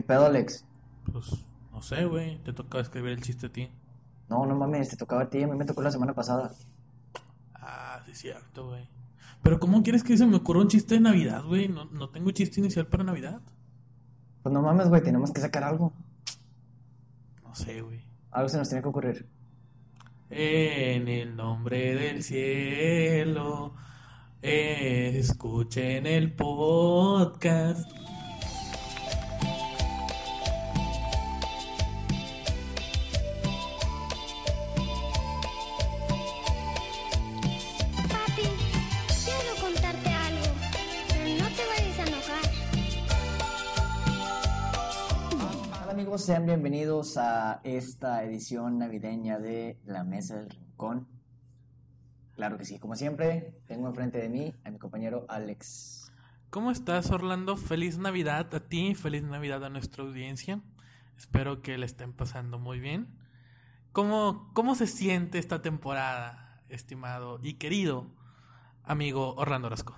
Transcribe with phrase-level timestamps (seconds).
[0.00, 0.64] ¿Qué pedo, Alex?
[1.12, 2.38] Pues, no sé, güey.
[2.38, 3.70] Te tocaba escribir el chiste a ti.
[4.30, 6.52] No, no mames, te tocaba a ti, a mí me tocó la semana pasada.
[7.52, 8.88] Ah, sí, es cierto, güey.
[9.42, 11.68] Pero ¿cómo quieres que se me ocurra un chiste de Navidad, güey?
[11.68, 13.42] No, no tengo chiste inicial para Navidad.
[14.42, 15.92] Pues no mames, güey, tenemos que sacar algo.
[17.44, 18.02] No sé, güey.
[18.30, 19.28] Algo se nos tiene que ocurrir.
[20.30, 23.74] En el nombre del cielo,
[24.40, 27.86] escuchen el podcast.
[46.30, 51.08] Sean bienvenidos a esta edición navideña de La Mesa del Rincón.
[52.36, 56.12] Claro que sí, como siempre, tengo enfrente de mí a mi compañero Alex.
[56.50, 57.56] ¿Cómo estás, Orlando?
[57.56, 60.60] Feliz Navidad a ti, feliz Navidad a nuestra audiencia.
[61.18, 63.08] Espero que le estén pasando muy bien.
[63.90, 68.06] ¿Cómo, cómo se siente esta temporada, estimado y querido
[68.84, 69.96] amigo Orlando Orozco?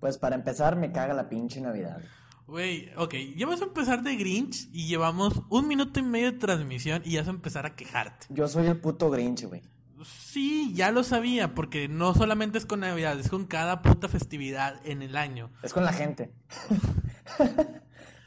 [0.00, 2.00] Pues para empezar, me caga la pinche Navidad.
[2.46, 6.38] Güey, ok, ya vas a empezar de Grinch y llevamos un minuto y medio de
[6.38, 8.26] transmisión y ya vas a empezar a quejarte.
[8.30, 9.62] Yo soy el puto Grinch, güey.
[10.04, 14.78] Sí, ya lo sabía, porque no solamente es con Navidad, es con cada puta festividad
[14.84, 15.50] en el año.
[15.62, 16.30] Es con la gente.
[17.38, 17.44] sí,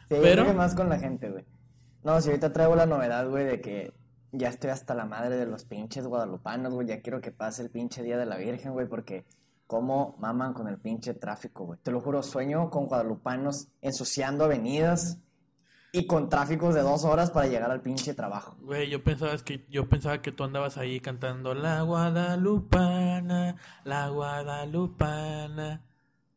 [0.10, 1.46] Pero- que más con la gente, güey.
[2.04, 3.94] No, si ahorita traigo la novedad, güey, de que
[4.32, 6.88] ya estoy hasta la madre de los pinches guadalupanos, güey.
[6.88, 9.26] Ya quiero que pase el pinche Día de la Virgen, güey, porque
[9.70, 11.80] cómo maman con el pinche tráfico, güey.
[11.84, 15.20] Te lo juro, sueño con guadalupanos ensuciando avenidas
[15.92, 18.58] y con tráficos de dos horas para llegar al pinche trabajo.
[18.62, 25.84] Güey, yo pensaba que yo pensaba que tú andabas ahí cantando La Guadalupana, la Guadalupana.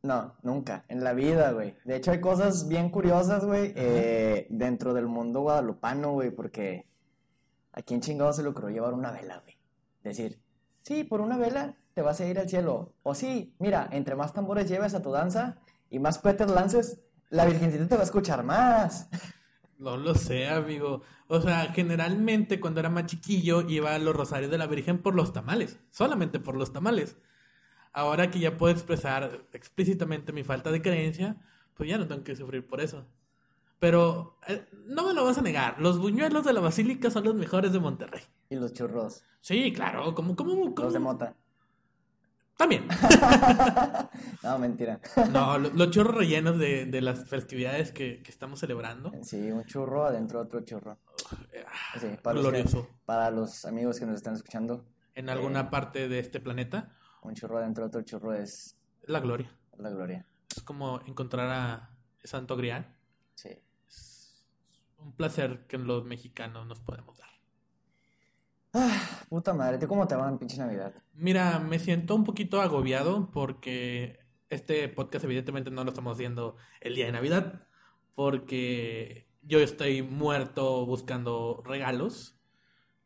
[0.03, 1.75] No, nunca, en la vida, güey.
[1.87, 6.87] De hecho, hay cosas bien curiosas, güey, eh, dentro del mundo guadalupano, güey, porque
[7.73, 9.57] ¿a quién chingado se le ocurrió llevar una vela, güey?
[10.05, 10.39] Decir,
[10.83, 12.95] sí, por una vela te vas a ir al cielo.
[13.03, 15.59] O sí, mira, entre más tambores lleves a tu danza
[15.91, 19.09] y más cohetes lances, la virgencita te va a escuchar más.
[19.79, 21.03] No lo sé, amigo.
[21.27, 25.15] O sea, generalmente cuando era más chiquillo iba a los rosarios de la Virgen por
[25.15, 27.17] los tamales, solamente por los tamales.
[27.93, 31.37] Ahora que ya puedo expresar explícitamente mi falta de creencia,
[31.75, 33.07] pues ya no tengo que sufrir por eso.
[33.81, 37.35] Pero eh, no me lo vas a negar, los buñuelos de la Basílica son los
[37.35, 38.23] mejores de Monterrey.
[38.49, 40.85] Y los churros, Sí, claro, como, como, como...
[40.85, 41.35] los de mota.
[42.63, 42.87] También.
[44.45, 45.01] no, mentira.
[45.33, 49.11] No, lo- los churros rellenos de, de las festividades que, que estamos celebrando.
[49.23, 50.99] Sí, un churro adentro de otro churro.
[52.01, 52.89] Sí, para los, Glorioso.
[53.05, 54.85] para los amigos que nos están escuchando,
[55.17, 59.51] En alguna parte de este planeta, un churro adentro de otro churro es la gloria.
[59.79, 60.25] la gloria.
[60.57, 61.91] Es como encontrar a
[62.23, 62.95] Santo Grial.
[63.35, 63.51] Sí.
[63.89, 64.45] Es
[64.99, 67.29] un placer que los mexicanos nos podemos dar.
[68.75, 70.95] Ah, puta madre, ¿tú cómo te va en pinche Navidad?
[71.15, 74.19] Mira, me siento un poquito agobiado porque
[74.49, 77.67] este podcast evidentemente no lo estamos haciendo el día de Navidad,
[78.15, 82.39] porque yo estoy muerto buscando regalos.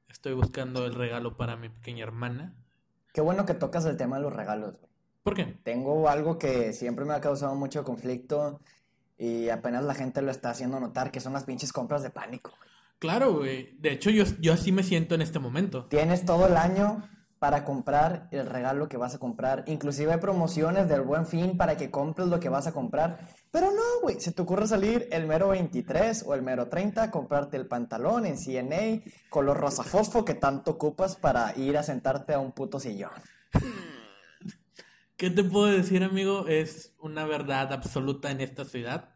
[0.09, 2.55] Estoy buscando el regalo para mi pequeña hermana.
[3.13, 4.79] Qué bueno que tocas el tema de los regalos.
[5.23, 5.59] ¿Por qué?
[5.65, 8.61] Tengo algo que siempre me ha causado mucho conflicto
[9.19, 12.53] y apenas la gente lo está haciendo notar, que son las pinches compras de pánico.
[12.99, 13.77] Claro, güey.
[13.79, 15.87] De hecho, yo, yo así me siento en este momento.
[15.87, 17.09] Tienes todo el año
[17.39, 19.65] para comprar el regalo que vas a comprar.
[19.67, 23.19] Inclusive hay promociones del Buen Fin para que compres lo que vas a comprar.
[23.51, 27.57] Pero no, güey, se te ocurre salir el mero 23 o el mero 30, comprarte
[27.57, 32.39] el pantalón en CNA color rosa fosfo que tanto ocupas para ir a sentarte a
[32.39, 33.13] un puto sillón.
[35.17, 36.47] ¿Qué te puedo decir, amigo?
[36.47, 39.16] Es una verdad absoluta en esta ciudad.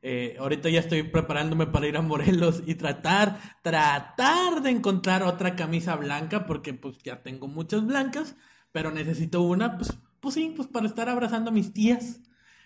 [0.00, 5.56] Eh, ahorita ya estoy preparándome para ir a Morelos y tratar, tratar de encontrar otra
[5.56, 8.36] camisa blanca, porque pues ya tengo muchas blancas,
[8.72, 12.20] pero necesito una, pues, pues sí, pues para estar abrazando a mis tías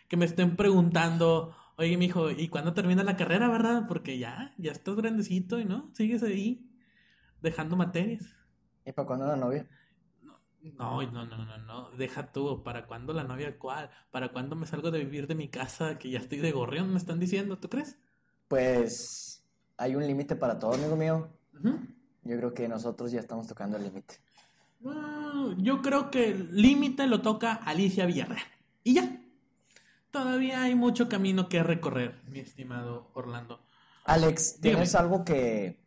[0.08, 3.86] que me estén preguntando, oye, mijo, ¿y cuándo termina la carrera, verdad?
[3.88, 6.68] Porque ya, ya estás grandecito y no, sigues ahí
[7.40, 8.24] dejando materias.
[8.84, 9.66] ¿Y para cuándo la novia?
[10.62, 13.90] No, no, no, no, no, deja tú, ¿para cuándo la novia cuál?
[14.12, 16.98] ¿Para cuándo me salgo de vivir de mi casa que ya estoy de gorrión, me
[16.98, 17.98] están diciendo, ¿tú crees?
[18.46, 19.42] Pues
[19.76, 21.28] hay un límite para todo, amigo mío.
[22.22, 24.16] Yo creo que nosotros ya estamos tocando el límite.
[24.80, 28.46] Mm, yo creo que el límite lo toca Alicia Villarreal.
[28.84, 29.20] Y ya.
[30.12, 33.60] Todavía hay mucho camino que recorrer, mi estimado Orlando.
[34.04, 35.04] Alex, ¿tienes Dígame.
[35.04, 35.80] algo que,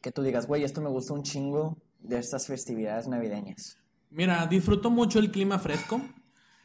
[0.00, 3.78] que tú digas, güey, esto me gusta un chingo de estas festividades navideñas?
[4.12, 6.02] Mira, disfruto mucho el clima fresco.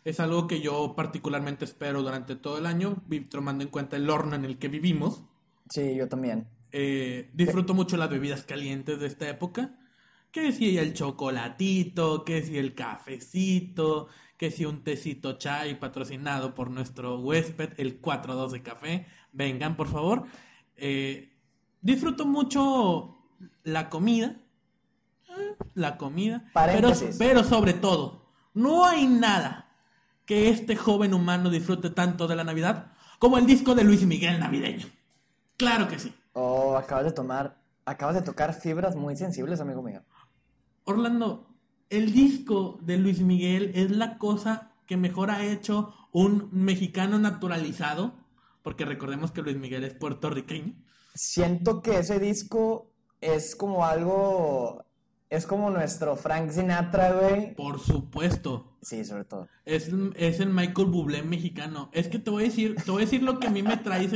[0.03, 4.35] Es algo que yo particularmente espero durante todo el año, tomando en cuenta el horno
[4.35, 5.23] en el que vivimos.
[5.69, 6.47] Sí, yo también.
[6.71, 9.79] Eh, disfruto mucho las bebidas calientes de esta época.
[10.31, 14.07] Que si el chocolatito, que si el cafecito,
[14.37, 19.07] que si un tecito chai patrocinado por nuestro huésped, el 412 Café.
[19.31, 20.25] Vengan, por favor.
[20.75, 21.33] Eh,
[21.81, 23.17] disfruto mucho
[23.63, 24.37] la comida.
[25.73, 26.45] La comida.
[26.53, 29.69] Pero, pero sobre todo, no hay nada
[30.25, 34.39] que este joven humano disfrute tanto de la Navidad como el disco de Luis Miguel
[34.39, 34.87] navideño.
[35.57, 36.13] Claro que sí.
[36.33, 40.03] Oh, acabas de tomar, acabas de tocar fibras muy sensibles, amigo mío.
[40.83, 41.47] Orlando,
[41.89, 48.15] el disco de Luis Miguel es la cosa que mejor ha hecho un mexicano naturalizado,
[48.63, 50.75] porque recordemos que Luis Miguel es puertorriqueño.
[51.13, 52.91] Siento que ese disco
[53.21, 54.85] es como algo,
[55.29, 57.53] es como nuestro Frank Sinatra, güey.
[57.55, 59.47] Por supuesto, Sí, sobre todo.
[59.65, 61.89] es, es el Michael Bublé mexicano.
[61.93, 63.77] Es que te voy a decir, te voy a decir lo que a mí me
[63.77, 64.09] trae.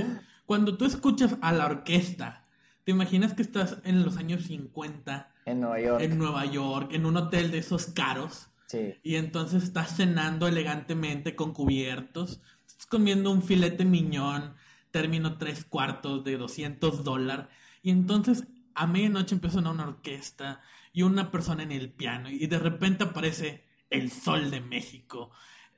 [0.46, 2.46] Cuando tú escuchas a la orquesta,
[2.84, 6.02] te imaginas que estás en los años 50 En Nueva York.
[6.02, 8.48] en Nueva York, en un hotel de esos caros.
[8.68, 8.96] Sí.
[9.04, 14.54] Y entonces estás cenando elegantemente con cubiertos, estás comiendo un filete miñón,
[14.92, 17.48] término tres cuartos de 200 dólares.
[17.84, 20.62] Y entonces a medianoche empieza una orquesta
[20.94, 22.30] y una persona en el piano.
[22.30, 25.32] Y de repente aparece el sol de México.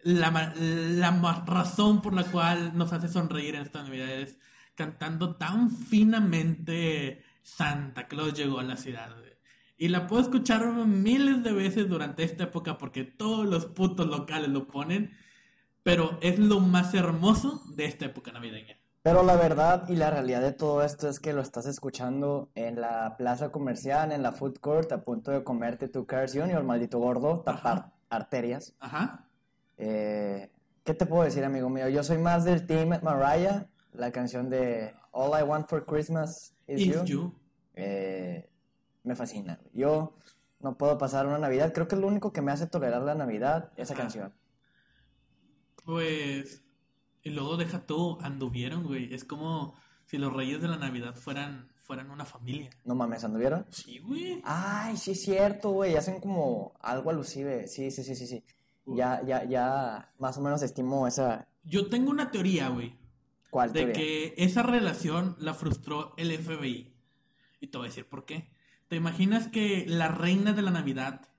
[0.04, 4.38] La, la razón por la cual nos hace sonreír en estas navidades,
[4.76, 9.16] cantando tan finamente Santa Claus llegó a la ciudad.
[9.78, 14.50] Y la puedo escuchar miles de veces durante esta época porque todos los putos locales
[14.50, 15.18] lo ponen.
[15.84, 18.78] Pero es lo más hermoso de esta época navideña.
[19.04, 22.80] Pero la verdad y la realidad de todo esto es que lo estás escuchando en
[22.80, 27.00] la plaza comercial, en la food court, a punto de comerte tu Cars Junior, maldito
[27.00, 28.74] gordo, tapar arterias.
[28.80, 29.28] Ajá.
[29.78, 30.50] Eh,
[30.86, 31.90] ¿qué te puedo decir, amigo mío?
[31.90, 36.86] Yo soy más del team Mariah, la canción de All I Want for Christmas is
[36.86, 37.04] You.
[37.04, 37.36] you.
[37.76, 38.50] Eh,
[39.04, 39.60] me fascina.
[39.74, 40.16] Yo
[40.62, 41.74] no puedo pasar una Navidad.
[41.74, 44.04] Creo que es lo único que me hace tolerar la Navidad, esa Ajá.
[44.04, 44.34] canción.
[45.84, 46.64] Pues.
[47.24, 49.14] Y luego deja tú, anduvieron, güey.
[49.14, 49.76] Es como
[50.06, 52.70] si los reyes de la Navidad fueran, fueran una familia.
[52.84, 53.66] No mames, ¿anduvieron?
[53.70, 54.42] Sí, güey.
[54.44, 55.96] Ay, sí es cierto, güey.
[55.96, 57.68] Hacen como algo alusive.
[57.68, 58.44] Sí, sí, sí, sí, sí.
[58.86, 61.48] Ya, ya, ya, más o menos estimo esa.
[61.64, 62.98] Yo tengo una teoría, güey.
[63.50, 63.94] ¿Cuál de teoría?
[63.94, 66.94] que esa relación la frustró el FBI.
[67.62, 68.50] Y te voy a decir por qué.
[68.90, 71.30] ¿Te imaginas que la reina de la Navidad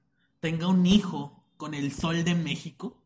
[0.40, 3.02] tenga un hijo con el sol de México?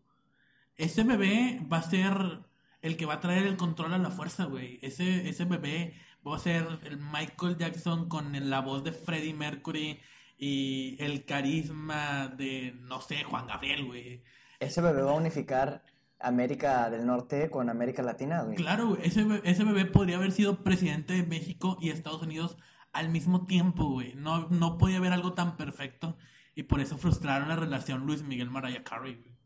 [0.77, 2.48] Ese bebé va a ser
[2.89, 4.79] el que va a traer el control a la fuerza, güey.
[4.83, 5.95] Ese, ese bebé
[6.27, 10.01] va a ser el Michael Jackson con la voz de Freddie Mercury
[10.37, 14.23] y el carisma de, no sé, Juan Gabriel, güey.
[14.61, 15.85] Ese bebé va a unificar
[16.21, 18.57] América del Norte con América Latina, güey.
[18.57, 22.57] Claro, güey, ese, be- ese bebé podría haber sido presidente de México y Estados Unidos
[22.93, 24.15] al mismo tiempo, güey.
[24.15, 26.17] No, no podía haber algo tan perfecto
[26.55, 29.37] y por eso frustraron la relación Luis Miguel Mariah Carey, güey.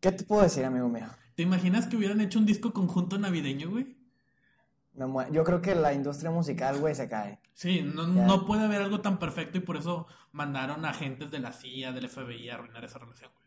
[0.00, 1.06] ¿Qué te puedo decir, amigo mío?
[1.34, 3.96] ¿Te imaginas que hubieran hecho un disco conjunto navideño, güey?
[4.94, 7.40] Mue- Yo creo que la industria musical, güey, se cae.
[7.54, 8.26] Sí, no, Ya.
[8.26, 11.92] no puede haber algo tan perfecto y por eso mandaron a agentes de la CIA,
[11.92, 13.42] del FBI a arruinar esa relación, güey.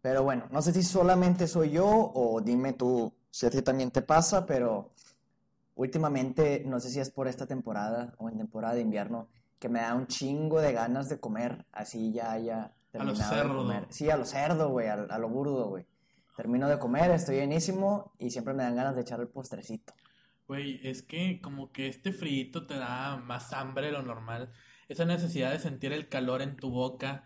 [0.00, 3.90] Pero bueno, no sé si solamente soy yo o dime tú si a ti también
[3.90, 4.92] te pasa, pero
[5.74, 9.80] últimamente, no sé si es por esta temporada o en temporada de invierno, que me
[9.80, 13.56] da un chingo de ganas de comer, así ya A lo terminado de cerdo.
[13.58, 13.86] comer.
[13.90, 15.86] Sí, a lo cerdo, güey, a, a lo burdo, güey.
[16.42, 19.94] Termino de comer, estoy llenísimo y siempre me dan ganas de echar el postrecito.
[20.48, 24.50] Güey, es que como que este frío te da más hambre de lo normal.
[24.88, 27.24] Esa necesidad de sentir el calor en tu boca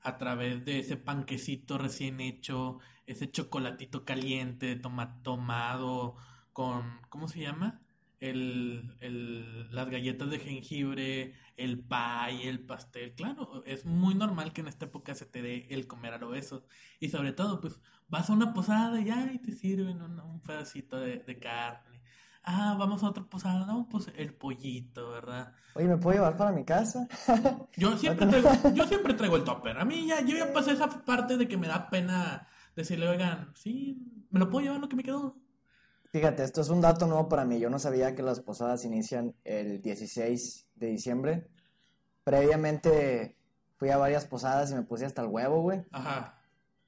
[0.00, 6.16] a través de ese panquecito recién hecho, ese chocolatito caliente toma- tomado
[6.54, 7.82] con, ¿cómo se llama?
[8.18, 13.14] El, el- las galletas de jengibre, el pie, el pastel.
[13.14, 16.32] Claro, es muy normal que en esta época se te dé el comer a lo.
[16.98, 17.78] Y sobre todo, pues
[18.14, 22.00] vas a una posada y ya y te sirven un, un pedacito de, de carne.
[22.44, 25.52] Ah, vamos a otra posada, no, pues el pollito, ¿verdad?
[25.74, 27.08] Oye, ¿me puedo llevar para mi casa?
[27.76, 29.78] Yo siempre traigo, yo siempre traigo el topper.
[29.78, 33.50] A mí ya, yo ya pasé esa parte de que me da pena decirle, oigan,
[33.56, 35.36] sí, me lo puedo llevar lo que me quedó.
[36.12, 37.58] Fíjate, esto es un dato nuevo para mí.
[37.58, 41.48] Yo no sabía que las posadas inician el 16 de diciembre.
[42.22, 43.38] Previamente
[43.76, 45.84] fui a varias posadas y me puse hasta el huevo, güey.
[45.90, 46.43] Ajá.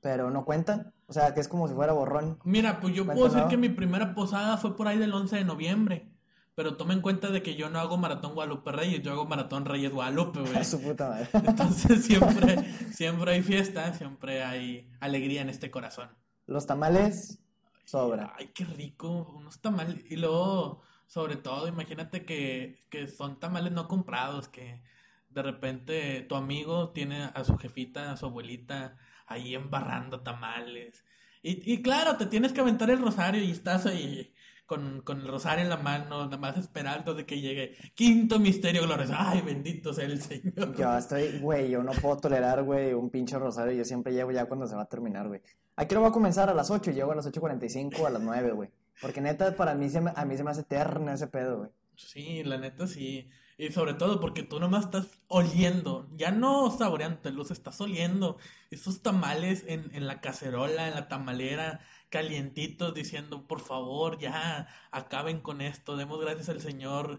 [0.07, 0.93] Pero no cuentan.
[1.09, 2.39] O sea, que es como si fuera borrón.
[2.45, 5.45] Mira, pues yo puedo decir que mi primera posada fue por ahí del 11 de
[5.45, 6.13] noviembre.
[6.55, 9.65] Pero toma en cuenta de que yo no hago maratón Guadalupe Reyes, yo hago maratón
[9.65, 10.65] Reyes Guadalupe, güey.
[10.65, 11.29] Su puta madre.
[11.33, 16.09] Entonces siempre, siempre hay fiesta, siempre hay alegría en este corazón.
[16.47, 17.41] Los tamales
[17.85, 18.33] sobra.
[18.39, 20.05] Ay, qué rico, unos tamales.
[20.09, 24.83] Y luego Sobre todo, imagínate que, que son tamales no comprados, que
[25.31, 28.97] de repente tu amigo tiene a su jefita, a su abuelita,
[29.27, 31.05] ahí embarrando tamales.
[31.43, 34.33] Y, y claro, te tienes que aventar el rosario y estás ahí
[34.67, 38.83] con, con el rosario en la mano, nada más esperando de que llegue quinto misterio
[38.83, 39.15] glorioso.
[39.17, 40.77] Ay, bendito sea el Señor.
[40.77, 43.73] Yo estoy, güey, yo no puedo tolerar, güey, un pinche rosario.
[43.73, 45.41] Yo siempre llego ya cuando se va a terminar, güey.
[45.77, 48.23] Aquí lo voy a comenzar a las 8 y llego a las 8.45 a las
[48.23, 48.71] 9, güey.
[49.01, 51.71] Porque neta, para mí se me, a mí se me hace eterno ese pedo, güey.
[51.97, 53.29] Sí, la neta sí.
[53.59, 58.37] Y sobre todo porque tú nomás estás oliendo, ya no saboreando, los estás oliendo.
[58.71, 65.41] Esos tamales en, en la cacerola, en la tamalera, calientitos, diciendo, por favor, ya acaben
[65.41, 67.19] con esto, demos gracias al Señor.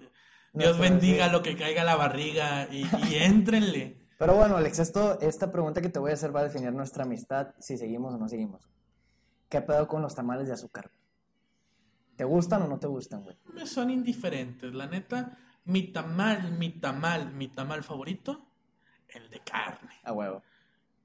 [0.53, 1.31] Dios bendiga sí.
[1.31, 4.05] lo que caiga a la barriga y, y éntrenle.
[4.17, 7.03] Pero bueno, Alex, esto, esta pregunta que te voy a hacer va a definir nuestra
[7.03, 8.67] amistad, si seguimos o no seguimos.
[9.49, 10.91] ¿Qué pedo con los tamales de azúcar?
[12.15, 13.37] ¿Te gustan o no te gustan, güey?
[13.53, 15.37] Me son indiferentes, la neta.
[15.67, 18.41] Mi tamal, mi tamal, mi tamal favorito,
[19.09, 19.95] el de carne.
[20.03, 20.41] A huevo.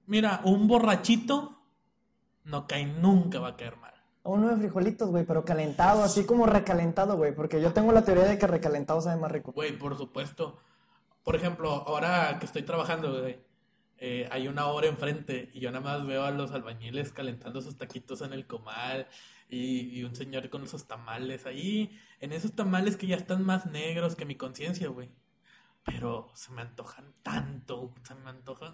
[0.06, 1.58] Mira, un borrachito
[2.44, 3.92] no cae, nunca va a caer mal.
[4.22, 8.04] O uno de frijolitos, güey, pero calentado, así como recalentado, güey, porque yo tengo la
[8.04, 9.52] teoría de que recalentado sabe más rico.
[9.52, 10.60] Güey, por supuesto.
[11.24, 13.40] Por ejemplo, ahora que estoy trabajando, güey,
[13.98, 17.78] eh, hay una hora enfrente y yo nada más veo a los albañiles calentando sus
[17.78, 19.06] taquitos en el comal
[19.52, 23.66] y, y un señor con esos tamales ahí, en esos tamales que ya están más
[23.66, 25.10] negros que mi conciencia, güey.
[25.84, 28.72] Pero se me antojan tanto, se me antojan.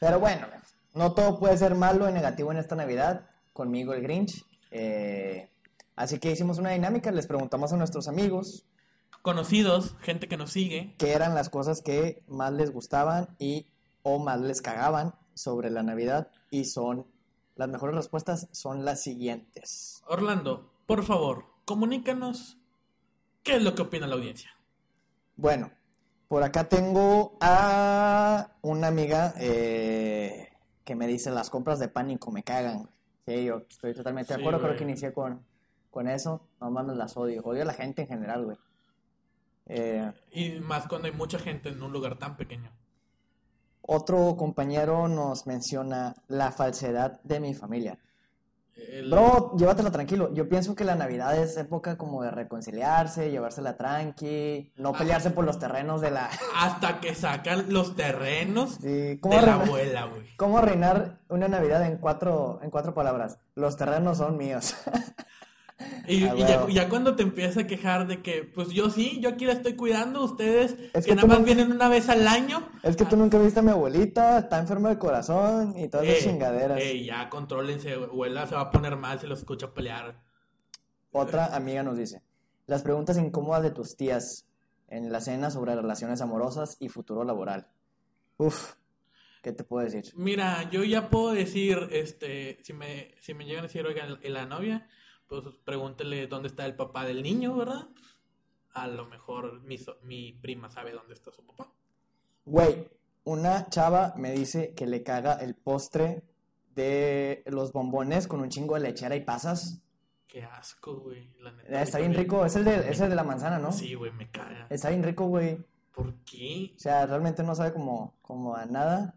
[0.00, 0.46] Pero bueno,
[0.94, 3.28] no todo puede ser malo y negativo en esta Navidad.
[3.52, 4.44] Conmigo el Grinch.
[4.70, 5.50] Eh,
[5.96, 8.66] así que hicimos una dinámica, les preguntamos a nuestros amigos
[9.24, 13.68] Conocidos, gente que nos sigue, qué eran las cosas que más les gustaban y
[14.02, 17.06] o más les cagaban sobre la Navidad y son
[17.56, 20.02] las mejores respuestas son las siguientes.
[20.06, 22.58] Orlando, por favor, comunícanos
[23.42, 24.50] qué es lo que opina la audiencia.
[25.36, 25.70] Bueno,
[26.28, 30.48] por acá tengo a una amiga eh,
[30.84, 32.90] que me dice las compras de pánico me cagan.
[33.26, 35.44] Sí, yo estoy totalmente de acuerdo, creo que inicié con,
[35.90, 36.46] con eso.
[36.60, 37.42] No mames, las odio.
[37.42, 38.58] Odio a la gente en general, güey.
[39.66, 42.70] Eh, Y más cuando hay mucha gente en un lugar tan pequeño.
[43.86, 47.98] Otro compañero nos menciona la falsedad de mi familia.
[48.76, 50.32] El- Bro, llévatela tranquilo.
[50.34, 55.44] Yo pienso que la Navidad es época como de reconciliarse, llevársela tranqui, no pelearse por
[55.44, 56.28] los terrenos de la...
[56.56, 60.36] Hasta que sacan los terrenos Sí, ¿cómo de la arreglar- abuela, güey.
[60.36, 63.38] ¿Cómo reinar una Navidad en cuatro, en cuatro palabras?
[63.54, 64.74] Los terrenos son míos.
[66.06, 69.18] Y, Ah, y ya, ya cuando te empiezas a quejar de que, pues yo sí,
[69.20, 72.08] yo aquí la estoy cuidando, ustedes Es que, que nada más no- vienen una vez
[72.08, 72.62] al año.
[72.82, 76.18] Es que tú nunca viste a mi abuelita, está enferma de corazón y todas esas
[76.26, 76.80] Eh, chingaderas.
[76.80, 80.22] eh, ya contrólense, abuela se va a poner mal si lo escucha pelear.
[81.10, 82.22] Otra amiga nos dice,
[82.66, 84.46] las preguntas incómodas de tus tías
[84.88, 87.66] en la cena sobre relaciones amorosas y futuro laboral.
[88.36, 88.74] Uf,
[89.42, 90.04] ¿qué te puedo decir?
[90.16, 94.28] Mira, yo ya puedo decir, este, si me, si me llegan a decir, oiga, ¿y
[94.28, 94.88] la novia,
[95.42, 97.88] pues pregúntele dónde está el papá del niño, ¿verdad?
[98.72, 101.70] A lo mejor mi, so- mi prima sabe dónde está su papá.
[102.44, 102.88] Güey,
[103.24, 106.22] una chava me dice que le caga el postre
[106.74, 109.80] de los bombones con un chingo de lechera y pasas.
[110.26, 111.32] Qué asco, güey.
[111.38, 113.70] La neta, Está bien rico, es el de, es el de la manzana, ¿no?
[113.70, 114.66] Sí, güey, me caga.
[114.68, 115.58] Está bien rico, güey.
[115.92, 116.72] ¿Por qué?
[116.74, 119.14] O sea, realmente no sabe como, como a nada,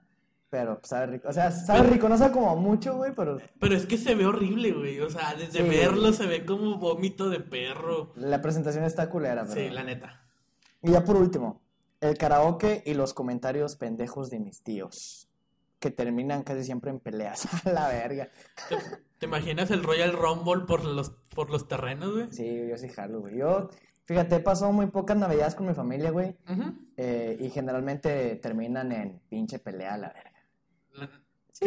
[0.50, 1.27] pero sabe rico.
[1.30, 4.25] O sea, sabe rico, no sabe como mucho, güey, pero Pero es que se ve
[4.25, 5.00] horrible, güey.
[5.01, 5.68] O sea, desde Sí.
[5.70, 8.13] verlo se ve como vómito de perro.
[8.16, 9.54] la presentación está culera, pero...
[9.56, 10.24] Sí, la neta.
[10.82, 11.62] Y ya por último,
[12.01, 15.27] el karaoke y los comentarios pendejos de mis tíos,
[15.80, 17.46] que terminan casi siempre en peleas.
[17.66, 18.30] A la verga.
[18.70, 18.77] ¿Te,
[19.20, 22.27] te imaginas el Royal Rumble por los, por los terrenos, güey?
[22.32, 23.38] Sí, yo sí jalo, güey.
[23.38, 23.70] Yo,
[24.06, 26.38] fíjate, he pasado muy pocas navidades con mi familia, güey,
[26.96, 30.32] eh, y generalmente terminan en pinche pelea, a la verga.
[30.98, 31.10] La-
[31.51, 31.66] Sí,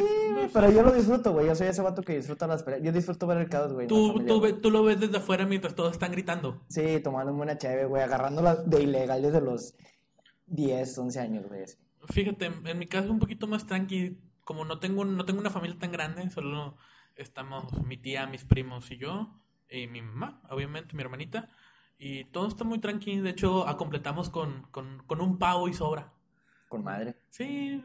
[0.52, 1.46] pero yo lo disfruto, güey.
[1.48, 2.80] Yo soy ese vato que disfruta las peleas.
[2.84, 3.88] Yo disfruto ver el caos, güey.
[3.88, 4.52] Tú, familia, tú, güey.
[4.52, 6.62] ve- tú lo ves desde afuera mientras todos están gritando.
[6.68, 9.74] Sí, tomándome una chévere, güey, agarrándola de ilegal desde los
[10.46, 11.64] 10, 11 años, güey.
[12.08, 14.16] Fíjate, en, en mi caso es un poquito más tranqui.
[14.44, 16.76] Como no tengo, no tengo una familia tan grande, solo
[17.16, 21.48] estamos mi tía, mis primos y yo, y mi mamá, obviamente, mi hermanita.
[21.98, 23.18] Y todo está muy tranqui.
[23.18, 26.12] De hecho, a completamos con, con, con un pavo y sobra.
[26.68, 27.16] Con madre.
[27.30, 27.82] Sí,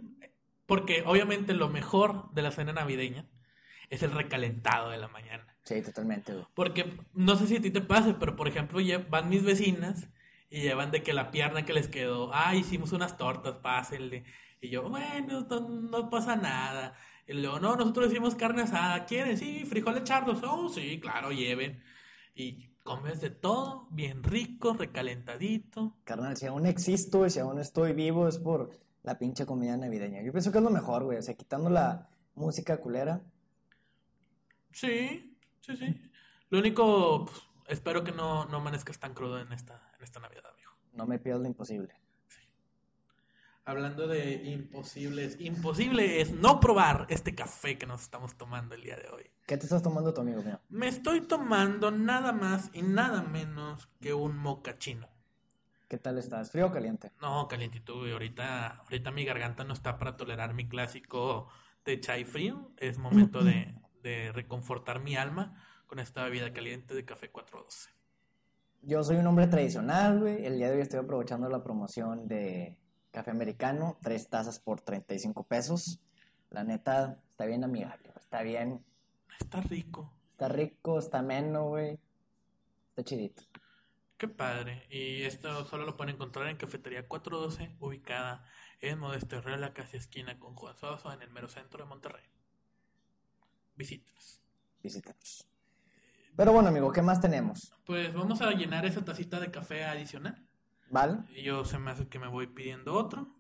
[0.65, 3.27] porque obviamente lo mejor de la cena navideña
[3.89, 5.45] es el recalentado de la mañana.
[5.63, 6.45] Sí, totalmente, güey.
[6.53, 8.79] Porque no sé si a ti te pase, pero por ejemplo
[9.09, 10.07] van mis vecinas
[10.49, 14.23] y llevan de que la pierna que les quedó, ah, hicimos unas tortas, pásenle.
[14.61, 16.95] Y yo, bueno, no, no pasa nada.
[17.27, 19.37] Y luego, no, nosotros hicimos carne asada, ¿quieren?
[19.37, 21.83] Sí, frijoles charros, oh, sí, claro, lleven.
[22.35, 25.97] Y Comes de todo, bien rico, recalentadito.
[26.03, 28.69] Carnal, si aún existo y si aún estoy vivo es por
[29.05, 30.21] la pinche comida navideña.
[30.23, 31.19] Yo pienso que es lo mejor, güey.
[31.19, 33.21] O sea, quitando la música culera.
[34.71, 36.11] Sí, sí, sí.
[36.49, 40.43] Lo único, pues, espero que no, no amanezcas tan crudo en esta, en esta Navidad,
[40.51, 40.71] amigo.
[40.93, 41.95] No me pidas lo imposible.
[43.67, 48.95] Hablando de imposibles, imposible es no probar este café que nos estamos tomando el día
[48.95, 49.23] de hoy.
[49.47, 50.59] ¿Qué te estás tomando tu amigo mío?
[50.69, 55.14] Me estoy tomando nada más y nada menos que un mocachino.
[55.95, 56.51] ¿Qué tal estás?
[56.51, 57.13] ¿Frío o caliente?
[57.21, 58.11] No, calientito, güey.
[58.11, 61.47] Ahorita, ahorita mi garganta no está para tolerar mi clásico
[61.85, 62.73] de chai frío.
[62.75, 63.73] Es momento de,
[64.03, 67.91] de reconfortar mi alma con esta bebida caliente de café 412.
[68.81, 70.45] Yo soy un hombre tradicional, güey.
[70.45, 72.77] El día de hoy estoy aprovechando la promoción de
[73.11, 76.01] café americano, tres tazas por 35 pesos.
[76.49, 78.83] La neta, está bien amigable, está bien,
[79.39, 80.11] Está rico.
[80.31, 81.97] está rico, está ameno, güey.
[82.89, 83.43] Está chidito.
[84.17, 84.87] Qué padre.
[84.89, 88.45] Y esto solo lo pueden encontrar en Cafetería 412, ubicada
[88.79, 92.23] en Modesto Herrera, casi esquina con Juan Soso, en el mero centro de Monterrey.
[93.75, 94.41] Visítenos.
[94.81, 95.47] Visítanos.
[96.35, 97.73] Pero bueno, amigo, ¿qué más tenemos?
[97.85, 100.45] Pues vamos a llenar esa tacita de café adicional.
[100.89, 101.19] ¿Vale?
[101.41, 103.35] Yo se me hace que me voy pidiendo otro.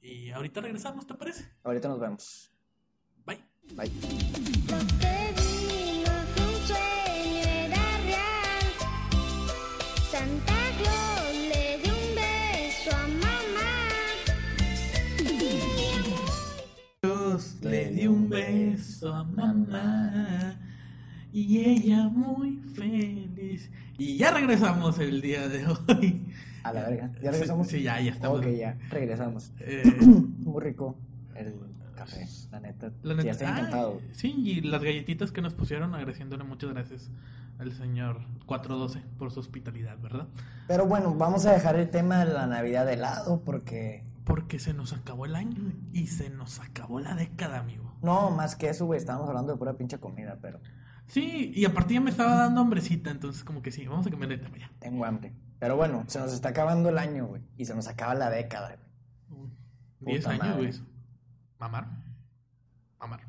[0.00, 1.50] Y ahorita regresamos, ¿te parece?
[1.62, 2.52] Ahorita nos vemos.
[3.24, 3.44] Bye.
[3.74, 3.90] Bye.
[10.14, 13.72] Santa Claus le dio un beso a mamá.
[17.02, 20.56] Dios le dio un beso a mamá
[21.32, 23.72] y ella muy feliz.
[23.98, 26.24] Y ya regresamos el día de hoy.
[26.62, 27.10] A la verga.
[27.20, 27.66] ¿Ya regresamos?
[27.66, 28.38] Sí, sí, ya, ya estamos.
[28.38, 28.78] Ok, ya.
[28.90, 29.50] Regresamos.
[29.58, 30.96] Eh, Muy rico
[31.34, 31.56] el
[31.96, 32.92] café, la neta.
[33.02, 34.00] la neta- ya estoy ah, encantado.
[34.12, 37.10] sí, y las galletitas que nos pusieron, agradeciéndole muchas gracias
[37.58, 40.28] al señor 412 por su hospitalidad, ¿verdad?
[40.68, 44.04] Pero bueno, vamos a dejar el tema de la Navidad de lado porque...
[44.24, 47.94] Porque se nos acabó el año y se nos acabó la década, amigo.
[48.02, 50.60] No, más que eso, güey, estábamos hablando de pura pinche comida, pero
[51.06, 54.30] Sí, y aparte ya me estaba dando hombrecita, entonces como que sí, vamos a cambiar
[54.30, 54.70] de tema ya.
[54.78, 55.32] tengo hambre.
[55.58, 58.76] Pero bueno, se nos está acabando el año, güey, y se nos acaba la década,
[58.76, 59.50] güey.
[60.00, 60.72] 10 Puta años, güey.
[61.58, 61.88] Mamar.
[62.98, 63.20] Mamar.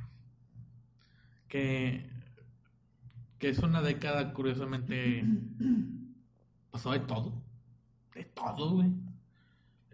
[1.47, 2.09] Que,
[3.39, 5.23] que es una década, curiosamente,
[6.71, 7.33] pasó de todo.
[8.13, 8.91] De todo, güey.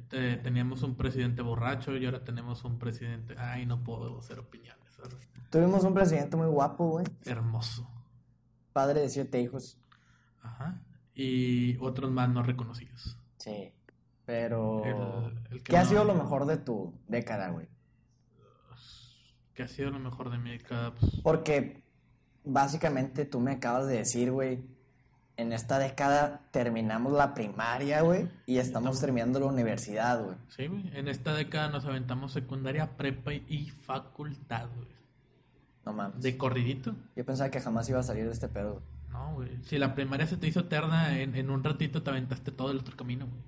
[0.09, 3.35] Te- teníamos un presidente borracho y ahora tenemos un presidente...
[3.37, 4.97] Ay, no puedo hacer opiniones.
[4.97, 5.17] ¿verdad?
[5.49, 7.89] Tuvimos un presidente muy guapo, güey, Hermoso.
[8.73, 9.77] padre de siete hijos.
[10.41, 10.81] Ajá.
[11.15, 13.17] Y otros más no reconocidos.
[13.37, 13.71] Sí,
[14.25, 14.83] pero...
[14.83, 17.67] El- el que ¿Qué ha sido lo mejor de tu década, güey?
[19.53, 20.93] Que ha sido lo mejor de mi década.
[20.95, 21.83] Pues, Porque
[22.43, 24.59] básicamente tú me acabas de decir, güey,
[25.37, 30.35] en esta década terminamos la primaria, güey, y estamos terminando la universidad, güey.
[30.49, 30.91] Sí, güey.
[30.95, 34.87] En esta década nos aventamos secundaria, prepa y facultad, güey.
[35.85, 36.21] No mames.
[36.21, 36.95] De corridito.
[37.15, 38.73] Yo pensaba que jamás iba a salir de este pedo.
[38.73, 38.83] güey.
[39.09, 39.49] No, güey.
[39.63, 42.77] Si la primaria se te hizo eterna, en, en un ratito te aventaste todo el
[42.77, 43.41] otro camino, güey.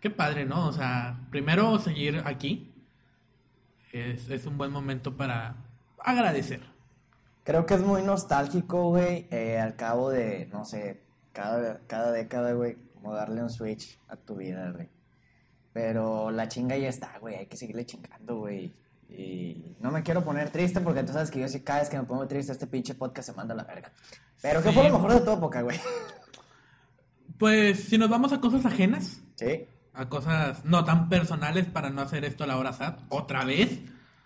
[0.00, 0.66] Qué padre, ¿no?
[0.66, 2.72] O sea, primero seguir aquí.
[3.92, 5.56] Es, es un buen momento para
[6.00, 6.60] agradecer.
[7.44, 11.02] Creo que es muy nostálgico, güey, eh, al cabo de, no sé,
[11.32, 14.88] cada, cada década, güey, como darle un switch a tu vida, güey.
[15.72, 18.72] Pero la chinga ya está, güey, hay que seguirle chingando, güey.
[19.08, 21.98] Y no me quiero poner triste porque tú sabes que yo sí cada vez que
[21.98, 23.92] me pongo triste este pinche podcast se manda a la verga.
[24.40, 24.70] Pero Sí.
[24.72, 25.78] fue lo mejor de tu época, güey.
[27.38, 32.02] Pues si nos vamos a cosas ajenas, Sí, a cosas no tan personales para no
[32.02, 33.80] hacer esto a la hora SAT, otra vez.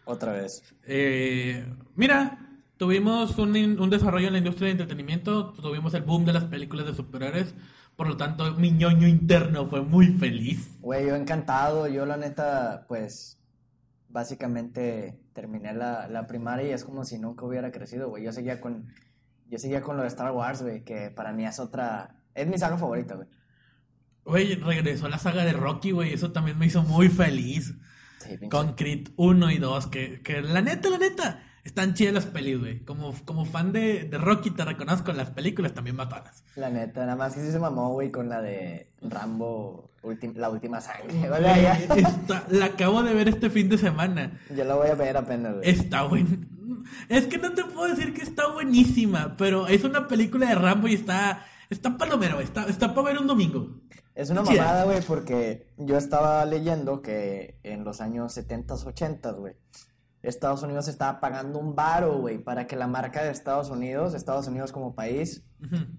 [0.05, 0.63] otra vez.
[0.85, 2.46] Eh, mira,
[2.77, 6.87] tuvimos un, un desarrollo en la industria de entretenimiento, tuvimos el boom de las películas
[6.87, 7.55] de superhéroes,
[7.97, 10.79] por lo tanto mi ñoño interno fue muy feliz.
[10.81, 13.39] Güey, yo encantado, yo la neta, pues,
[14.09, 18.25] básicamente terminé la, la primaria y es como si nunca hubiera crecido, güey.
[18.25, 18.87] Yo seguía con,
[19.49, 22.59] yo seguía con lo de Star Wars, güey, que para mí es otra, es mi
[22.59, 23.29] saga favorita, güey.
[24.25, 27.75] Güey, regresó la saga de Rocky, güey, eso también me hizo muy feliz.
[28.19, 32.27] Sí, Con Creed 1 y 2, que, que la neta, la neta, están chidas las
[32.27, 32.81] pelis, güey.
[32.85, 36.43] Como, como fan de, de Rocky te reconozco las películas también matonas.
[36.55, 40.49] La neta, nada más que sí se mamó, güey, con la de Rambo, ultim- la
[40.49, 41.13] última sangre.
[41.21, 44.41] Ya- Está- la acabo de ver este fin de semana.
[44.55, 45.69] yo la voy a ver apenas, güey.
[45.69, 46.49] Está buen.
[47.09, 50.89] Es que no te puedo decir que está buenísima, pero es una película de Rambo
[50.89, 51.45] y está.
[51.69, 53.81] Está palomero, está, está para ver un domingo.
[54.15, 54.63] Es una Chida.
[54.63, 59.55] mamada, güey, porque yo estaba leyendo que en los años 70s, 80s, güey,
[60.29, 64.47] Estados Unidos estaba pagando un varo, güey, para que la marca de Estados Unidos, Estados
[64.49, 65.45] Unidos como país,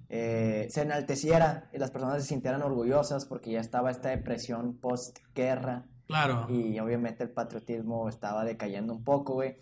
[0.10, 5.86] eh, se enalteciera y las personas se sintieran orgullosas porque ya estaba esta depresión post-guerra
[6.08, 6.46] Claro.
[6.50, 9.58] y obviamente el patriotismo estaba decayendo un poco, güey.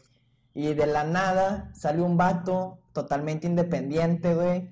[0.53, 4.69] Y de la nada sale un vato totalmente independiente, güey.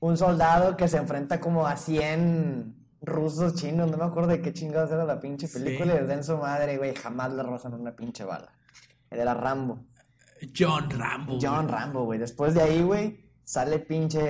[0.00, 4.52] Un soldado que se enfrenta como a 100 rusos chinos, no me acuerdo de qué
[4.52, 5.58] chingados era la pinche Sí.
[5.58, 8.52] película, y les den su madre, güey, jamás le rozan una pinche bala.
[9.10, 9.84] Él era Rambo.
[10.56, 11.34] John Rambo.
[11.34, 11.40] güey.
[11.44, 12.18] John Rambo, güey.
[12.18, 14.20] Después de ahí, güey, sale pinche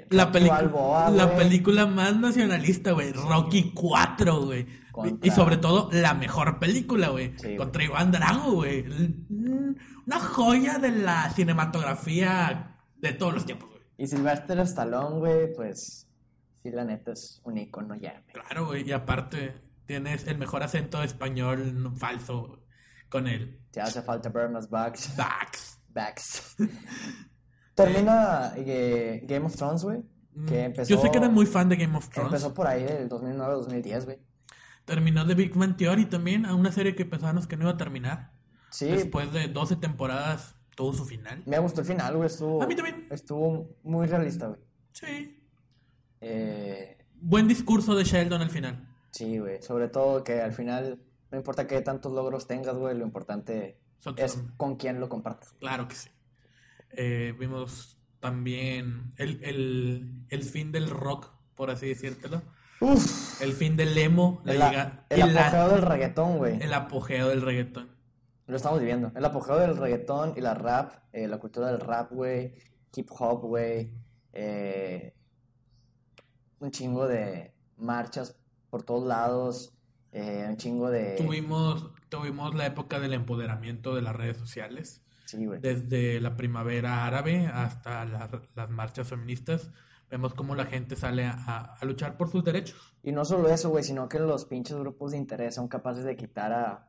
[0.00, 1.38] eh, La, Balboa, la güey.
[1.38, 3.12] película más nacionalista, güey.
[3.12, 4.66] Rocky 4, güey.
[4.92, 7.34] Contra- Y sobre todo, la mejor película, güey.
[7.38, 8.82] Sí, Contra Iván Drago, güey.
[8.84, 9.74] Mm,
[10.06, 13.82] Una joya de la cinematografía de todos los tiempos, güey.
[13.98, 16.06] Y Sylvester Stallone, güey, pues
[16.62, 18.32] sí, la neta es un icono ya, güey.
[18.44, 18.88] Claro, güey.
[18.88, 19.54] Y aparte,
[19.86, 22.60] tienes el mejor acento español falso
[23.08, 25.16] con el Te hace falta ver más backs.
[25.16, 25.78] Dax.
[25.88, 26.56] Backs.
[27.74, 30.02] Termina eh, Game of Thrones, güey.
[30.46, 32.32] Que empezó, Mm, Yo sé que eres muy fan de Game of Thrones.
[32.32, 34.18] empezó por ahí del 2009-2010, güey.
[34.84, 37.76] Terminó The Big Bang Theory también, a una serie que pensábamos que no iba a
[37.76, 38.32] terminar.
[38.70, 41.42] Sí, Después de 12 temporadas, tuvo su final.
[41.46, 42.26] me gustó el final, güey.
[42.26, 43.06] Estuvo, A mí también.
[43.10, 44.60] Estuvo muy realista, güey.
[44.92, 45.40] Sí.
[46.20, 48.86] Eh, Buen discurso de Sheldon al final.
[49.10, 49.62] sí, güey.
[49.62, 54.14] Sobre todo que al final, no importa qué tantos logros tengas, güey, lo importante Son-
[54.18, 55.52] es con quién lo compartes.
[55.58, 56.08] Claro que sí.
[56.90, 62.42] Eh, vimos también el, el, el fin del rock, por así decírtelo.
[62.80, 64.40] Uf, El fin del emo.
[64.44, 66.62] La el, llega- el la- apogeo del reggaetón, güey.
[66.62, 67.90] el apogeo del reggaetón.
[68.46, 69.10] Lo estamos viviendo.
[69.16, 72.54] El apogeo del reggaetón y la rap, eh, la cultura del rap, güey,
[72.94, 73.92] hip hop, güey,
[74.32, 75.14] eh,
[76.60, 78.36] un chingo de marchas
[78.70, 79.75] por todos lados,
[80.16, 81.16] eh, un chingo de...
[81.16, 85.02] Tuvimos, tuvimos la época del empoderamiento de las redes sociales.
[85.26, 85.60] Sí, güey.
[85.60, 89.70] Desde la primavera árabe hasta la- las marchas feministas.
[90.10, 92.94] Vemos cómo la gente sale a, a luchar por sus derechos.
[93.02, 96.16] Y no solo eso, güey, sino que los pinches grupos de interés son capaces de
[96.16, 96.86] quitar a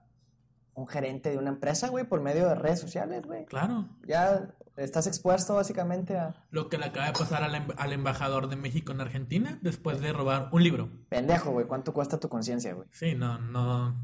[0.77, 3.45] un gerente de una empresa, güey, por medio de redes sociales, güey.
[3.45, 3.89] Claro.
[4.07, 6.35] Ya estás expuesto básicamente a...
[6.51, 9.99] Lo que le acaba de pasar al, em- al embajador de México en Argentina después
[10.01, 10.89] de robar un libro.
[11.09, 12.87] Pendejo, güey, ¿cuánto cuesta tu conciencia, güey?
[12.91, 13.95] Sí, no, no.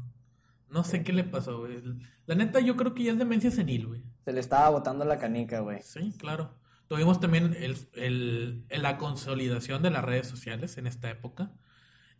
[0.68, 1.80] No sé qué le pasó, güey.
[2.26, 4.02] La neta, yo creo que ya es demencia senil, güey.
[4.24, 5.80] Se le estaba botando la canica, güey.
[5.82, 6.50] Sí, claro.
[6.88, 11.52] Tuvimos también el, el- la consolidación de las redes sociales en esta época.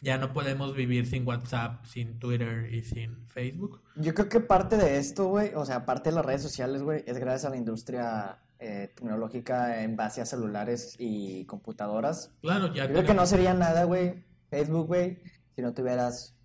[0.01, 3.81] Ya no podemos vivir sin WhatsApp, sin Twitter y sin Facebook.
[3.97, 7.03] Yo creo que parte de esto, güey, o sea, parte de las redes sociales, güey,
[7.07, 12.31] es gracias a la industria eh, tecnológica en base a celulares y computadoras.
[12.43, 15.19] Claro, ya Yo creo que no sería nada, güey, Facebook, güey,
[15.57, 16.37] si no tuvieras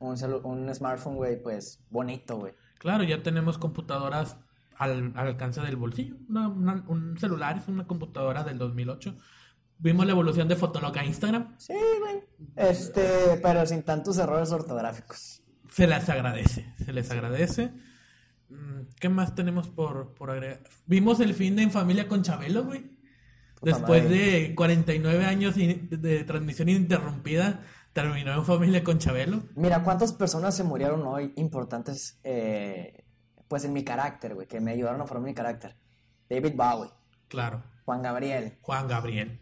[0.00, 2.52] un, un smartphone, güey, pues bonito, güey.
[2.78, 4.36] Claro, ya tenemos computadoras
[4.76, 6.16] al, al alcance del bolsillo.
[6.28, 9.16] Una- una- un celular es una computadora del 2008.
[9.78, 11.54] Vimos la evolución de Fotolog a Instagram.
[11.58, 12.22] Sí, güey.
[12.56, 15.42] Este, pero sin tantos errores ortográficos.
[15.70, 17.72] Se les agradece, se les agradece.
[18.48, 20.60] Mm, ¿Qué más tenemos por, por agregar?
[20.86, 22.94] Vimos el fin de En Familia con Chabelo, güey.
[23.62, 24.18] Después madre.
[24.48, 29.42] de 49 años de transmisión ininterrumpida, terminó En Familia con Chabelo.
[29.56, 33.04] Mira, cuántas personas se murieron hoy importantes, eh,
[33.48, 35.76] pues en mi carácter, güey, que me ayudaron a formar mi carácter.
[36.28, 36.90] David Bowie,
[37.28, 39.40] Claro, Juan Gabriel, Juan Gabriel,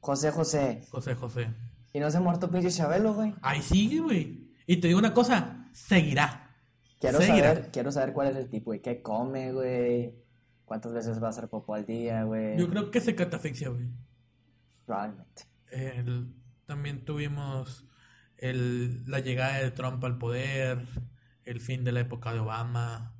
[0.00, 0.82] José José.
[0.90, 1.48] José José.
[1.92, 3.34] Y no se ha muerto pinche Chabelo, güey.
[3.42, 4.50] Ahí sigue, güey.
[4.66, 6.56] Y te digo una cosa, seguirá.
[7.00, 7.54] Quiero Seguirá.
[7.54, 8.80] saber, quiero saber cuál es el tipo, güey.
[8.82, 10.14] ¿Qué come, güey?
[10.64, 12.56] ¿Cuántas veces va a hacer popó al día, güey?
[12.58, 13.88] Yo creo que se catafixia, güey.
[14.86, 15.42] Probablemente.
[15.70, 16.34] El-
[16.66, 17.86] también tuvimos
[18.36, 20.86] el- la llegada de Trump al poder,
[21.44, 23.14] el fin de la época de Obama.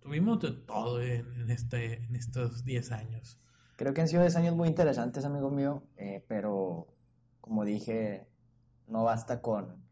[0.00, 3.38] Tuvimos de todo en, este, en estos 10 años.
[3.76, 6.88] Creo que han sido 10 años muy interesantes, amigo mío, eh, pero
[7.40, 8.26] como dije,
[8.88, 9.84] no basta con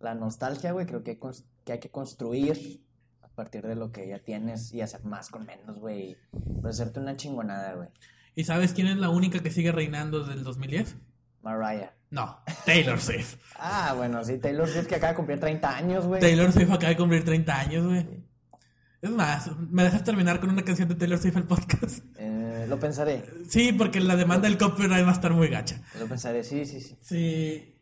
[0.00, 0.86] la nostalgia, güey.
[0.86, 1.18] Creo que
[1.64, 2.84] que hay que construir
[3.22, 6.16] a partir de lo que ya tienes y hacer más con menos, güey.
[6.60, 7.88] Pues hacerte una chingonada, güey.
[8.34, 10.96] ¿Y sabes quién es la única que sigue reinando desde el 2010?
[11.42, 11.92] Mariah.
[12.10, 13.36] No, Taylor Swift.
[13.56, 16.20] Ah, bueno, sí, Taylor Swift que acaba de cumplir 30 años, güey.
[16.20, 18.24] Taylor Swift acaba de cumplir 30 años, güey.
[19.00, 22.04] Es más, ¿me dejas terminar con una canción de Taylor Swift al podcast?
[22.16, 25.82] Eh, lo pensaré, Sí, porque la demanda del copyright va a estar muy gacha.
[25.98, 26.96] lo pensaré, sí, sí, sí.
[27.00, 27.74] Sí,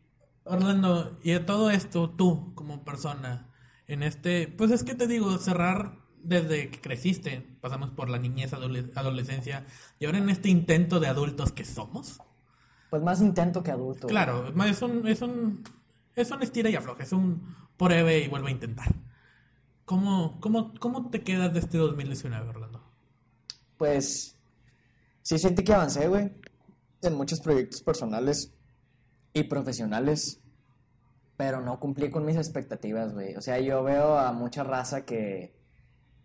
[0.45, 3.49] Orlando, y de todo esto, tú como persona,
[3.87, 8.53] en este, pues es que te digo, cerrar desde que creciste, pasamos por la niñez,
[8.53, 9.65] adole- adolescencia,
[9.99, 12.21] y ahora en este intento de adultos que somos.
[12.91, 14.07] Pues más intento que adulto.
[14.09, 15.63] Claro, es un, es un,
[16.17, 18.89] es un estira y afloja, es un pruebe y vuelve a intentar.
[19.85, 22.83] ¿Cómo, cómo, ¿Cómo te quedas de este 2019, Orlando?
[23.77, 24.37] Pues
[25.23, 26.31] sí sentí que avancé, güey,
[27.03, 28.53] en muchos proyectos personales
[29.33, 30.41] y profesionales,
[31.37, 33.35] pero no cumplí con mis expectativas, güey.
[33.37, 35.55] O sea, yo veo a mucha raza que,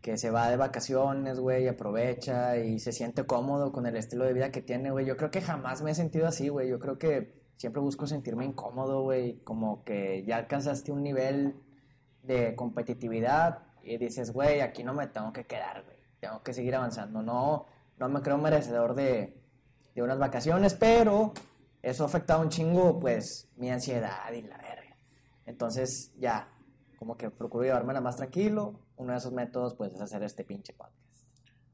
[0.02, 4.26] que se va de vacaciones, güey, y aprovecha y se siente cómodo con el estilo
[4.26, 5.06] de vida que tiene, güey.
[5.06, 6.70] Yo creo que jamás me he sentido así, güey.
[6.70, 11.56] Yo creo que siempre busco sentirme incómodo, güey, como que ya alcanzaste un nivel
[12.24, 15.98] de competitividad y dices, güey, aquí no me tengo que quedar, güey.
[16.20, 17.22] Tengo que seguir avanzando.
[17.22, 19.42] No, no me creo merecedor de,
[19.94, 21.34] de unas vacaciones, pero
[21.82, 24.98] eso ha afectado un chingo, pues, mi ansiedad y la verga.
[25.46, 26.50] Entonces, ya,
[26.98, 28.80] como que procuro llevármela más tranquilo.
[28.98, 30.96] Uno de esos métodos, pues, es hacer este pinche podcast.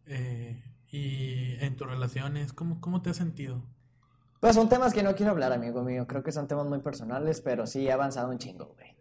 [0.05, 3.63] Eh, y en tus relaciones, ¿cómo, cómo te has sentido?
[4.41, 6.07] Pues son temas que no quiero hablar, amigo mío.
[6.07, 8.97] Creo que son temas muy personales, pero sí he avanzado un chingo, güey.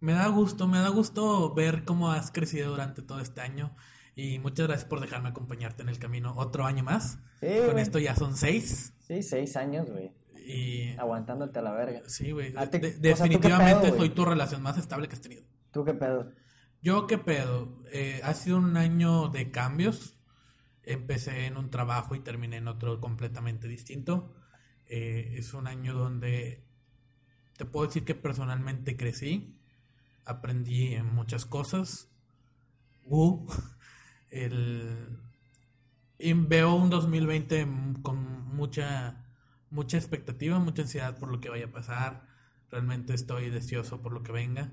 [0.00, 3.74] Me da gusto, me da gusto ver cómo has crecido durante todo este año.
[4.16, 7.18] Y muchas gracias por dejarme acompañarte en el camino otro año más.
[7.40, 7.82] Sí, Con güey.
[7.82, 8.92] esto ya son seis.
[9.06, 10.12] Sí, seis años, güey.
[10.46, 12.02] Y Aguantándote a la verga.
[12.06, 12.52] sí, güey.
[12.56, 15.14] Ah, te- de- o sea, ¿tú qué definitivamente pedo, soy tu relación más estable que
[15.14, 15.42] has tenido.
[15.72, 16.30] ¿Tú qué pedo?
[16.82, 17.82] Yo qué pedo.
[17.92, 20.18] Eh, ha sido un año de cambios.
[20.82, 24.34] Empecé en un trabajo y terminé en otro completamente distinto.
[24.86, 26.62] Eh, es un año donde
[27.56, 29.56] te puedo decir que personalmente crecí,
[30.26, 32.10] aprendí en muchas cosas.
[33.06, 33.46] Uh,
[34.42, 35.18] el,
[36.18, 38.16] y veo un 2020 m- con
[38.54, 39.24] mucha,
[39.70, 42.26] mucha expectativa, mucha ansiedad por lo que vaya a pasar.
[42.70, 44.72] Realmente estoy deseoso por lo que venga.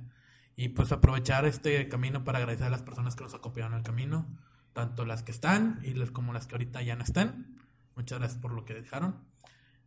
[0.55, 4.27] Y pues aprovechar este camino para agradecer a las personas que nos acompañaron el camino,
[4.73, 7.55] tanto las que están y las como las que ahorita ya no están.
[7.95, 9.15] Muchas gracias por lo que dejaron.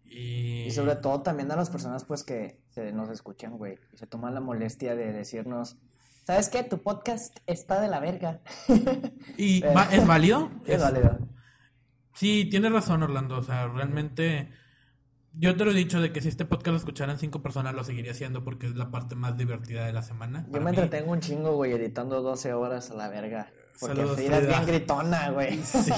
[0.04, 3.78] Y, Y sobre todo también a las personas, pues, que se nos escuchan, güey.
[3.92, 5.76] Y se toman la molestia de decirnos,
[6.24, 6.62] ¿sabes qué?
[6.64, 8.40] Tu podcast está de la verga.
[9.36, 10.50] y Pero- ¿es válido?
[10.66, 11.18] Es válido.
[12.14, 13.38] Sí, tienes razón, Orlando.
[13.38, 14.50] O sea, realmente
[15.32, 17.82] yo te lo he dicho de que si este podcast lo escucharan cinco personas, lo
[17.82, 20.46] seguiría haciendo porque es la parte más divertida de la semana.
[20.48, 20.76] Yo me mí.
[20.76, 23.50] entretengo un chingo, güey, editando 12 horas a la verga.
[23.80, 25.58] Porque Saludos, Frida es bien gritona, güey.
[25.64, 25.90] Sí.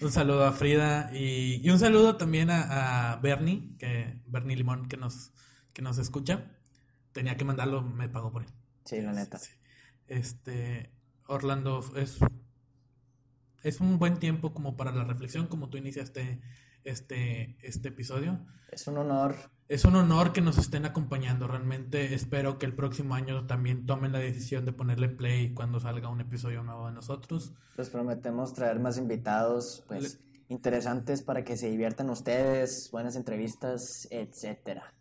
[0.00, 4.86] Un saludo a Frida y, y un saludo también a, a Bernie, que Bernie Limón,
[4.86, 5.32] que nos,
[5.72, 6.50] que nos escucha.
[7.12, 8.48] Tenía que mandarlo, me pagó por él.
[8.84, 9.38] Sí, la neta.
[9.38, 9.50] Sí.
[10.06, 10.90] Este,
[11.26, 12.18] Orlando, es,
[13.62, 16.40] es un buen tiempo como para la reflexión, como tú iniciaste
[16.84, 18.44] este, este episodio.
[18.70, 19.36] Es un honor.
[19.68, 21.48] Es un honor que nos estén acompañando.
[21.48, 26.10] Realmente espero que el próximo año también tomen la decisión de ponerle play cuando salga
[26.10, 27.54] un episodio nuevo de nosotros.
[27.78, 34.92] Les prometemos traer más invitados, pues, interesantes para que se diviertan ustedes, buenas entrevistas, etcétera.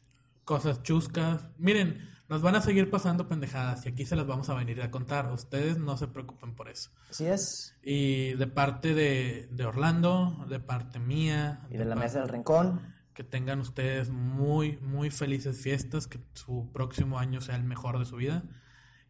[0.46, 1.50] Cosas chuscas.
[1.58, 1.98] Miren,
[2.34, 5.32] nos van a seguir pasando pendejadas y aquí se las vamos a venir a contar.
[5.32, 6.90] Ustedes no se preocupen por eso.
[7.12, 7.76] Así es.
[7.84, 12.30] Y de parte de, de Orlando, de parte mía, Y de la parte- mesa del
[12.30, 18.00] rincón, que tengan ustedes muy, muy felices fiestas, que su próximo año sea el mejor
[18.00, 18.42] de su vida.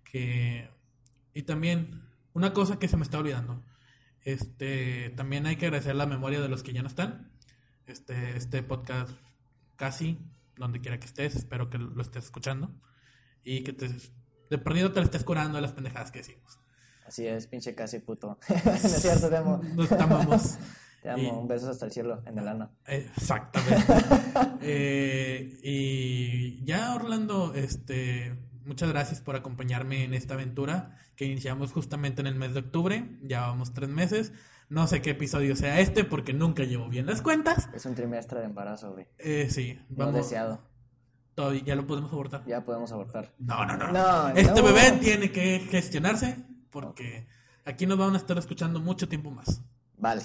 [0.03, 0.69] Que...
[1.33, 3.63] Y también, una cosa que se me está olvidando,
[4.25, 7.31] este, también hay que agradecer la memoria de los que ya no están.
[7.85, 9.11] Este, este podcast
[9.77, 10.19] casi,
[10.57, 12.69] donde quiera que estés, espero que lo estés escuchando
[13.43, 13.89] y que te,
[14.49, 16.59] de perdido te lo estés curando de las pendejadas que decimos.
[17.05, 18.39] así es, pinche casi puto.
[18.65, 19.61] no es cierto, te amo.
[19.75, 20.57] Nos amamos.
[21.03, 22.71] Te amo, Y- un beso hasta el cielo, en el ano.
[22.85, 23.83] Exactamente.
[24.61, 28.33] Eh, y ya, Orlando, este,
[28.65, 33.19] muchas gracias por acompañarme en esta aventura que iniciamos justamente en el mes de octubre.
[33.21, 34.31] Ya vamos tres meses.
[34.69, 37.69] No sé qué episodio sea este porque nunca llevo bien las cuentas.
[37.75, 39.07] Es un trimestre de embarazo, güey.
[39.19, 40.15] Eh, sí, No vamos.
[40.15, 40.61] deseado.
[41.35, 42.43] Todo- ya lo podemos abortar.
[42.45, 43.33] Ya podemos abortar.
[43.39, 43.91] No, no, no.
[43.91, 44.63] No, este no.
[44.67, 46.37] bebé tiene que gestionarse
[46.69, 47.27] porque
[47.65, 49.61] aquí nos van a estar escuchando mucho tiempo más.
[49.97, 50.23] Vale.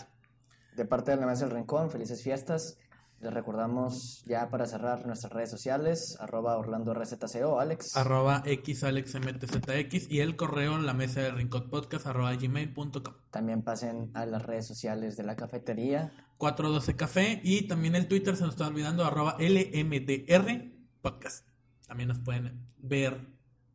[0.77, 2.79] De parte de la mesa del rincón, felices fiestas.
[3.21, 7.97] Les recordamos ya para cerrar nuestras redes sociales, arroba Orlando RZCO, Alex.
[7.97, 13.15] Arroba xalexmtzx y el correo en la mesa de rincón podcast arroba gmail.com.
[13.33, 16.13] También pasen a las redes sociales de la cafetería.
[16.37, 21.47] 412 Café y también el Twitter se nos está olvidando arroba LMDR podcast.
[21.87, 23.27] También nos pueden ver,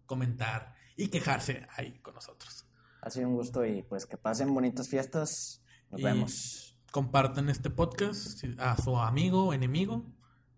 [0.05, 2.65] comentar y quejarse ahí con nosotros.
[3.01, 5.61] Ha sido un gusto y pues que pasen bonitas fiestas.
[5.89, 6.77] Nos Y vemos.
[6.91, 10.05] Compartan este podcast a su amigo o enemigo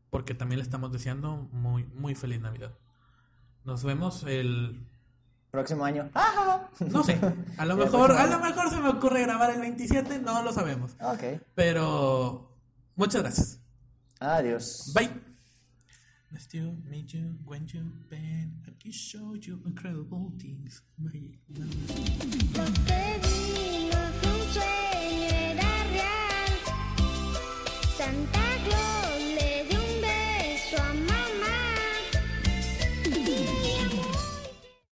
[0.09, 2.71] porque también le estamos deseando muy, muy feliz Navidad.
[3.65, 4.87] Nos vemos el...
[5.51, 6.09] Próximo año.
[6.13, 6.69] ¡Ah!
[6.79, 7.19] No sé,
[7.57, 10.97] a lo mejor, a lo mejor se me ocurre grabar el 27, no lo sabemos.
[11.01, 11.41] Ok.
[11.53, 12.53] Pero
[12.95, 13.61] muchas gracias.
[14.19, 14.91] Adiós.
[14.93, 15.34] Bye.
[16.35, 17.37] Let's you, Meiju,
[17.73, 18.55] you, been.
[18.67, 20.81] I can show you incredible things.
[20.99, 21.39] Make
[24.53, 24.84] love.